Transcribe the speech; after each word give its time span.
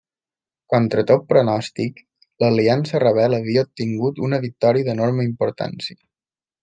Contra 0.73 1.01
tot 1.09 1.27
pronòstic, 1.33 2.01
l'Aliança 2.43 3.01
Rebel 3.03 3.37
havia 3.39 3.65
obtingut 3.69 4.23
una 4.29 4.41
victòria 4.47 4.89
d'enorme 4.89 5.27
importància. 5.31 6.01